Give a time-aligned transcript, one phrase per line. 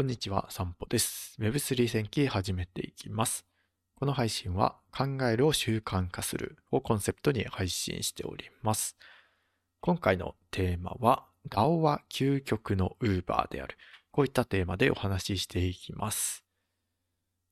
[0.00, 1.36] こんにちは、散歩です。
[1.40, 3.44] Web3 戦記始めていきます。
[3.96, 8.96] この配信は考えるを習慣化するをコンセプトに配信しております。
[9.82, 13.76] 今回のテーマは DAO は究極の Uber である。
[14.10, 16.46] こういったテーマでお話ししていきます。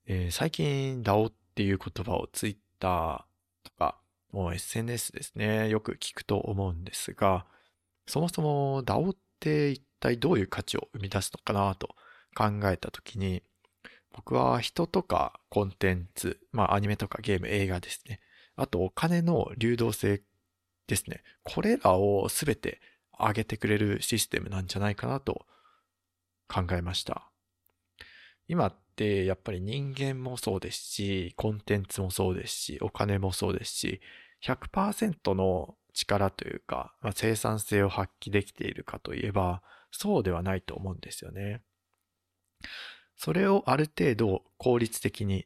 [0.07, 3.25] えー、最近 DAO っていう言葉を Twitter
[3.63, 3.99] とか
[4.31, 7.45] もう SNS ですね、よく聞くと思うんですが、
[8.07, 11.89] そもそも DAO って一体どういう価値を生み出すのかなと
[12.35, 13.43] 考えたときに、
[14.13, 18.19] 僕は人とかコンテンツ、まあアニメとかゲーム、映画ですね。
[18.55, 20.21] あとお金の流動性
[20.87, 21.23] ですね。
[21.43, 22.81] これらをすべて
[23.17, 25.45] 上げてくれるシステムなんじゃないかなと
[26.47, 27.29] 考えました。
[28.47, 34.01] 今ってやっぱり人間もそうですし、コンテンツもそうですし、お金もそうですし、
[34.43, 39.61] 100%の力というか、まあ、生産性を発揮できているかといえば、
[39.91, 41.61] そうではないと思うんですよね。
[43.29, 45.45] それをある程度効率的に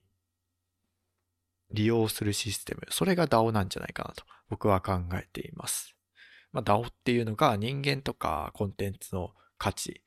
[1.74, 5.94] 利用するシステム、それが DAO なんじゃないかなと僕は考えています。
[6.54, 10.02] まあ、DAO っていうのが人間とかコンテンツの価値、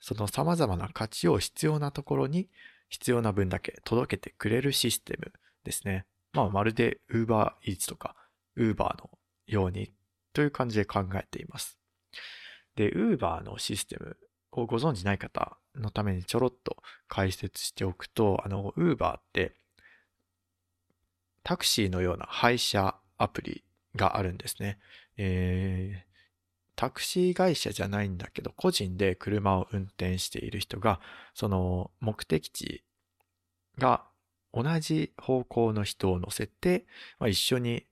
[0.00, 2.48] その様々な価値を必要なところに
[2.88, 5.30] 必要な分だけ届けてくれるシステム
[5.64, 6.06] ですね。
[6.32, 8.16] まあ、まるで Uber Eats とか
[8.56, 9.10] Uber の
[9.46, 9.92] ように
[10.32, 11.78] という感じで考えています。
[12.74, 14.16] で、Uber のシステム
[14.52, 16.76] をご存知ない方のためにちょろっと
[17.08, 19.54] 解説しておくと、あの、Uber って
[21.42, 23.64] タクシーのような配車アプリ
[23.96, 24.78] があるんですね。
[25.16, 26.08] えー、
[26.76, 31.00] タクシー会社じゃないんだけど、個人で車を運転している人が、
[31.34, 32.84] その目的地
[33.78, 34.04] が
[34.52, 36.86] 同じ方向の人を乗せて、
[37.18, 37.86] まあ、一緒に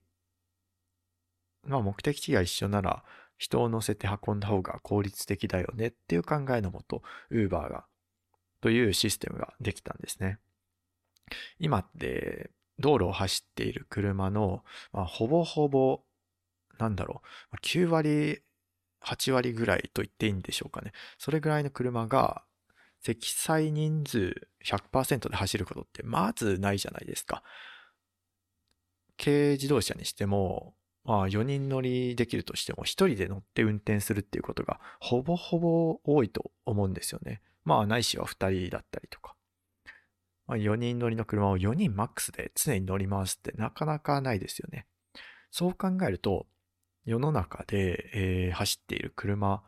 [1.67, 3.05] まあ目的地が一緒なら
[3.37, 7.87] 人を乗せて運んだ方が効率的だよねっていう考えのもと、Uber が、
[8.61, 10.39] というシステムができたんですね。
[11.59, 16.03] 今って道路を走っている車の、まあ、ほぼほぼ、
[16.79, 18.43] なんだろう、9割、
[19.03, 20.93] 8割ぐらいと言っていいんでしょうかね。
[21.19, 22.45] それぐらいの車が
[23.01, 27.43] 積載人数100%で走ることってまずないじゃないですか。
[29.17, 30.75] 軽自動車にしても、
[31.07, 37.41] まあ4人乗りできるとしても1人で乗って運転するっていうことがほぼほぼ多いと思うんですよね。
[37.65, 39.35] まあないしは2人だったりとか。
[40.49, 44.87] まあ、4人乗りの車を4人マックスで常に乗り回すってなかなかないですよね。
[45.51, 46.47] そう考えると
[47.05, 49.63] 世の中で、えー、走っている車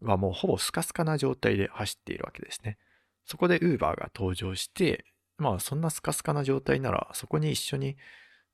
[0.00, 2.78] はもうほぼスカスカな状態で走っているわけですね。
[3.24, 5.04] そこで Uber が登場して、
[5.38, 7.96] まあそんなスカスカな状態ならそこに一緒に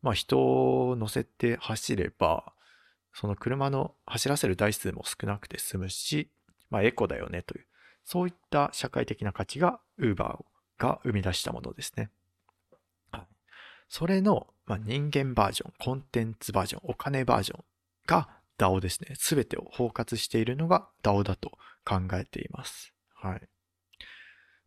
[0.02, 0.38] まあ人
[0.88, 2.52] を乗せて走れば、
[3.12, 6.30] その車の走らせる台数も少なくて済むし、
[6.70, 7.66] まあエコだよねという、
[8.04, 10.44] そういった社会的な価値が Uber
[10.78, 12.10] が生み出したものですね。
[13.88, 17.64] それの、まあ、人間バージョン、コンテンツバージョン、お金バージョン
[18.06, 18.28] が
[18.58, 19.14] DAO ですね。
[19.16, 21.52] すべてを包括しているのが DAO だと
[21.84, 22.92] 考えています。
[23.14, 23.40] はい。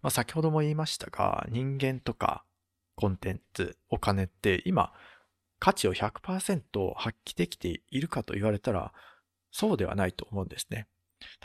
[0.01, 2.43] まあ、先ほども言いましたが、人間とか
[2.95, 4.91] コンテンツ、お金って今、
[5.61, 8.91] 価値を100%発揮できているかと言われたら、
[9.51, 10.87] そうではないと思うんですね。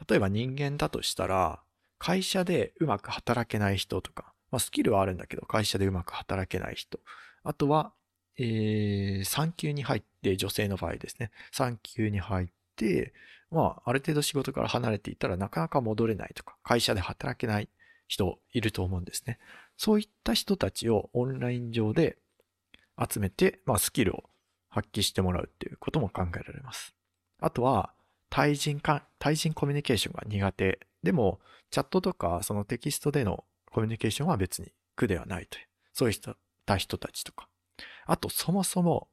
[0.08, 1.60] 例えば人間だとしたら、
[1.98, 6.98] 会社でうまく働けない人とか、まあ、スキルはあるんだけど、会社でうまく働けない人。
[7.44, 7.92] あとは、
[8.38, 11.30] えー、産休に入って、女性の場合ですね。
[11.52, 13.12] 産休に入って、
[13.50, 17.68] まあ、ある程度仕事から離れていたらなかなか戻れないとか、会社で働けない
[18.08, 19.38] 人いると思うんですね。
[19.76, 22.16] そういった人たちをオンライン上で
[22.98, 24.24] 集めて、まあ、スキルを
[24.68, 26.94] 発揮してもらうっていうことも考えられます。
[27.40, 27.92] あとは、
[28.30, 30.80] 対人か、対人コミュニケーションが苦手。
[31.02, 31.40] でも、
[31.70, 36.18] チャットとか、そのテキストでのコミュニケーションは別に苦ではないという、そういっ
[36.64, 37.48] た人たちとか。
[38.06, 39.08] あと、そもそも、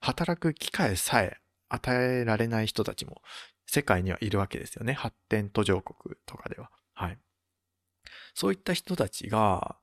[0.00, 3.22] 働く機会さえ与えられない人たちも
[3.66, 4.92] 世界にはいるわけですよね。
[4.94, 6.70] 発展途上国とかでは。
[6.94, 7.18] はい。
[8.34, 9.76] そういった人たちが、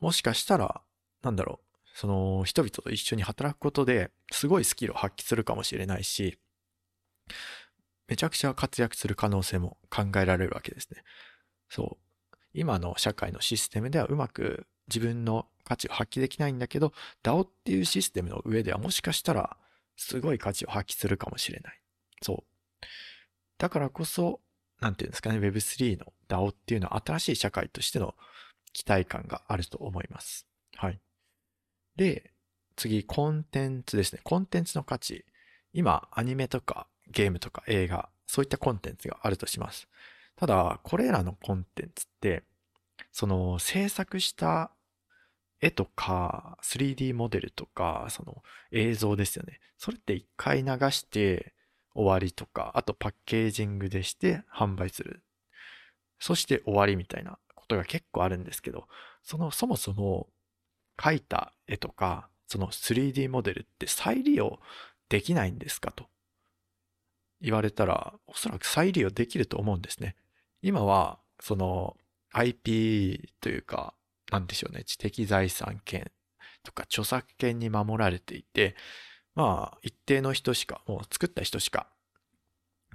[0.00, 0.82] もしかしたら、
[1.22, 1.67] なんだろう、
[1.98, 6.38] その人々と一緒に働くことですごいスキルを発揮するかもしれないし、
[8.06, 11.02] めちゃくちゃ活躍する可能性も考えられるわけですね。
[11.68, 11.98] そ
[12.32, 12.36] う。
[12.54, 16.92] 今の社会のシステムではうまく自分の価値を発揮できないんだけど、
[17.24, 19.56] DAO っていうシステムの上ではもしかしたら
[19.96, 21.80] すごい価値を発揮するかもしれない。
[22.22, 22.84] そう。
[23.58, 24.40] だからこそ、
[24.80, 28.14] なんていうんですかね、Web3 の DAO っていうのは新しい社会としての
[28.72, 30.46] 期待感があると思います。
[30.76, 31.00] はい。
[31.98, 32.30] で、
[32.76, 34.20] 次、コンテンツですね。
[34.22, 35.24] コンテンツの価値。
[35.72, 39.88] 今、アニメとかゲームとか映画、そういったコンテンツがあるとします。
[40.36, 42.44] ただ、これらのコンテンツって、
[43.10, 44.70] その制作した
[45.60, 49.58] 絵とか 3D モデルとかその映像ですよね。
[49.76, 51.52] それって一回流して
[51.94, 55.24] 終わりとか、あとパッケージングでして販売する。
[56.20, 58.86] そして終わりみたいなことが結構あるんですけど、
[59.24, 60.28] そのそもそも
[60.98, 64.58] 描いた絵とか、その 3D モデルって再利用
[65.08, 66.06] できないんですかと
[67.40, 70.16] 言われたら、おそらく再利用できると思うんですね。
[70.60, 71.96] 今は、その
[72.32, 73.94] IP というか、
[74.30, 76.10] なんでしょうね、知的財産権
[76.64, 78.74] とか著作権に守られていて、
[79.34, 81.88] まあ、一定の人しか、もう作った人しか、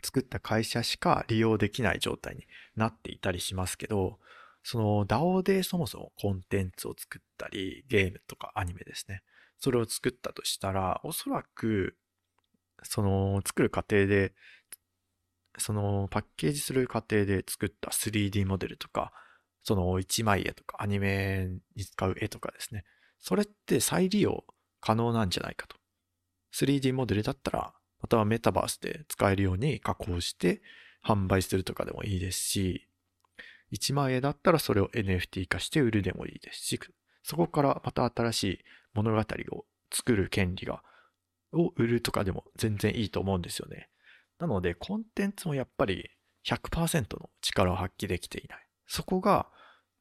[0.04, 2.46] 作った会社しか利用できない状態に
[2.76, 4.20] なっていたりしますけど、
[4.64, 9.22] その DAO でそもそもコンテンツを作ったり、ゲームとかアニメですね。
[9.60, 11.98] それを作ったとしたら、おそらく、
[12.82, 14.34] その作る過程で、
[15.58, 19.12] そのパッケージする過程で作った 3D モデルとか、
[19.64, 22.84] その一枚絵とかアニメに使う絵とかですね。
[23.20, 24.44] それって再利用
[24.82, 25.78] 可能なんじゃないかと。
[26.54, 30.62] 3D モデルだったら、またはメタバースで使えるように加工して
[31.06, 32.88] 販売するとかでもいいですし、
[33.74, 36.80] 1万円だったらそれを NFT 化して売るでもいいですし、
[37.24, 38.60] そこからまた新しい
[38.94, 40.84] 物語を作る権利が、
[41.52, 43.90] を売るとかでも全然いいと思うんですよね。
[44.40, 46.10] なので、コンテンツもやっぱり
[46.46, 48.68] 100%の力を発揮できていない。
[48.88, 49.48] そこが、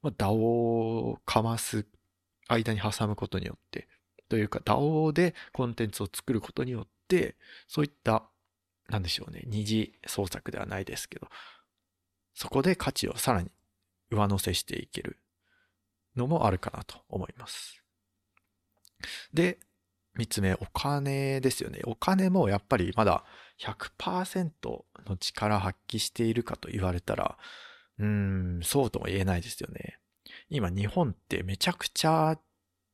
[0.02, 1.86] まあ、DAO をかます
[2.48, 3.88] 間に挟むことによって、
[4.28, 7.36] というか DAO でコンテンツを作ることによって、
[7.68, 8.24] そういった、
[8.88, 11.28] なんでしょうね、二次創作ではないですけど、
[12.34, 13.50] そこで価値をさらに
[14.12, 15.18] 上乗せしていける
[16.16, 17.82] のもあるかなと思います。
[19.32, 19.58] で、
[20.14, 21.80] 三つ目、お金ですよね。
[21.84, 23.24] お金もやっぱりまだ
[23.58, 27.38] 100%の力発揮しているかと言われたら、
[27.98, 29.98] うーん、そうとも言えないですよね。
[30.50, 32.38] 今日本ってめちゃくちゃ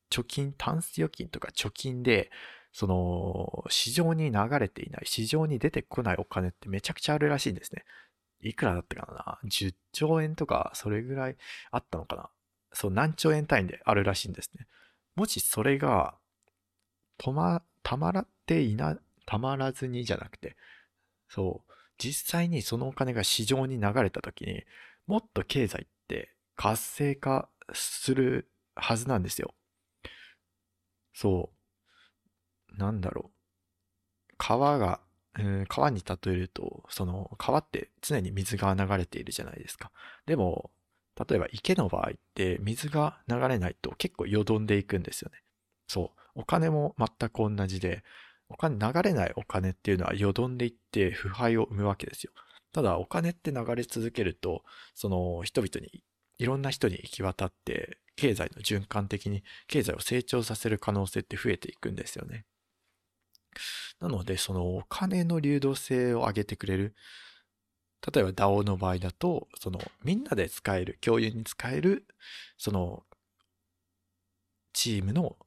[0.09, 2.31] 貯金、タンス預金とか貯金で、
[2.71, 7.83] その、市場に流れていない、市場に出てこないお金ってめちゃくちゃあるらしいんですね。
[8.41, 11.37] いくらだったかな ?10 兆円とか、それぐらい
[11.71, 12.29] あったのかな？
[12.73, 14.67] そう、何兆円単位であるらしいんですね。
[15.15, 16.15] もしそれが、
[17.17, 20.55] 止ま、たまらっていな、たまらずにじゃなくて、
[21.27, 24.63] そう、実際にそのお金が市場に流れた時に、
[25.05, 29.53] もっと経済って活性化するはずなんですよ。
[31.13, 31.51] そ
[32.71, 32.77] う。
[32.77, 33.31] なんだろ
[34.31, 34.35] う。
[34.37, 35.01] 川が、
[35.39, 39.91] うん、川に例えると、その川って常に水が流れているじゃないですか。
[40.25, 40.71] でも、
[41.27, 45.39] 例えば池の場合って水が流れないと結構よどんでいくんですよね。
[45.87, 46.19] そう。
[46.35, 48.03] お金も全く同じで、
[48.49, 52.31] お金、流れないお金っていうのはよどんでいって腐敗を生むわけですよ。
[52.71, 54.63] ただお金って流れ続けると、
[54.95, 56.03] その人々に、
[56.37, 62.45] いろんな人に行き渡って、経済の循環的に経済を成長させる可能性って増えていくんですよね。
[63.99, 66.95] なので、そのお金の流動性を上げてくれる。
[68.13, 72.05] 例えば DAO の場合だと、そのみんなで使える、共有に使える、
[72.57, 73.03] その
[74.73, 75.37] チームの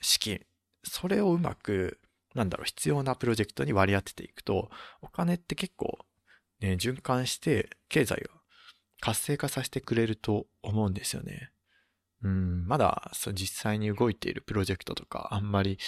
[0.00, 0.44] 資金。
[0.84, 2.00] それをうまく、
[2.34, 4.70] なんだろう、必要なプロジェクトに割り当てていくと、
[5.00, 5.98] お金って結構、
[6.60, 8.42] ね、循環して経済を
[9.00, 11.52] 活性化させてくれると思うんですよね。
[12.22, 15.78] うん、まだ実際に動いているプロジェクトとかあんまり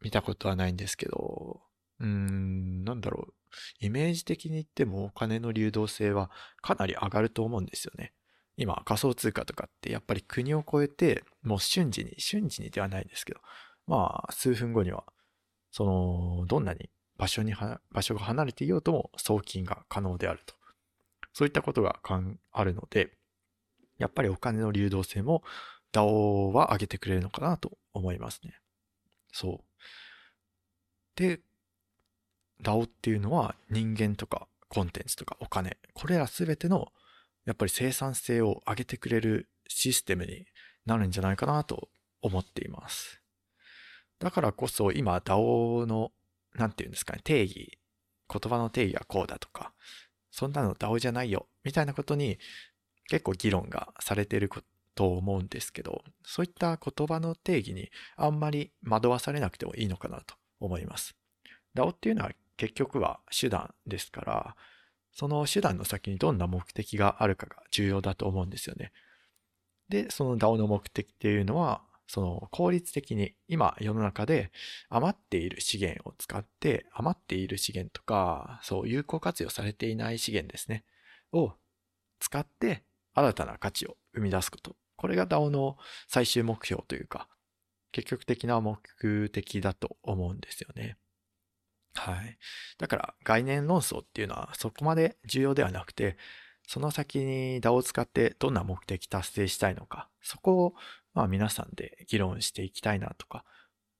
[0.00, 1.60] 見たことはないんですけど、
[2.00, 3.34] うーん、なんだろう。
[3.80, 6.30] イメージ的に言ってもお金の流動性は
[6.62, 8.12] かなり上がると思うんですよね。
[8.56, 13.40] 今仮想通貨とかってやっぱり国を越えてもう瞬時に、瞬時にではないですけど、
[13.86, 15.04] まあ数分後には、
[15.72, 17.54] その、どんなに場所に
[17.90, 20.54] 場所が離れていようとも送金が可能であると。
[21.32, 22.00] そういったことが
[22.52, 23.12] あるので、
[23.98, 25.42] やっぱりお金の流動性も
[25.92, 28.54] DAO は上げてくれるのかなと思いますね。
[29.32, 31.20] そう。
[31.20, 31.40] で、
[32.62, 36.88] DAO っていうのは人間とかコンテンツとかお金、これらすべての
[37.46, 40.46] やっぱり生産性を上げてくれるシステムに
[40.86, 41.88] なるんじゃないかなと
[42.22, 43.20] 思っています。
[44.18, 46.12] だからこそ今 DAO の、
[46.54, 47.78] なんていうんですかね、定義、
[48.28, 49.72] 言葉の定義はこうだとか、
[50.30, 52.38] そんなの DAO じゃないよ、みたいなことに
[53.08, 54.50] 結構議論がされている
[54.94, 61.16] と思うんですけど、そういった言葉の定義にあんまり惑わされなくてもいいのかなと思います。
[61.74, 64.56] DAO っていうのは結局は手段ですから、
[65.12, 68.92] その手段の先にどんな目的があるかが重要だと思うんですよね。
[69.88, 74.50] で、その DAO の目的っていうのは、その効率的に今世の中で
[74.88, 80.82] 余っている資源を使って余っている資源とかそう有効活用されていない資源ですね
[81.32, 81.52] を
[82.18, 82.82] 使って
[83.14, 84.76] 新たな価値を生み出すこと。
[84.96, 85.76] これが DAO の
[86.08, 87.28] 最終目標というか、
[87.92, 90.96] 結局的な目的だと思うんですよね。
[91.94, 92.38] はい。
[92.78, 96.16] だから概念論争っていうのはそこまで重要ではなくて、
[96.66, 100.74] その先に DAO を使ってどんな目的達成したいのか、そこを
[101.14, 103.44] まあ皆さんで議論していきたいなとか、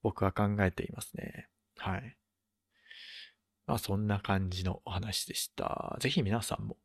[0.01, 1.47] 僕は考えていますね。
[1.77, 2.17] はい。
[3.67, 5.97] まあそんな感じのお話でした。
[5.99, 6.77] ぜひ皆さんも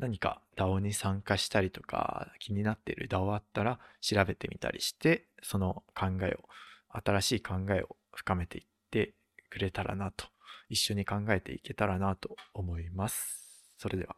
[0.00, 6.48] 何か DAO に参加したりとか気になっている DAO あったら調べてみたりして、その考えを、
[6.92, 9.14] 新しい考えを深めていって
[9.50, 10.24] くれたらなと、
[10.70, 13.74] 一緒に考えていけたらなと思います。
[13.76, 14.16] それでは。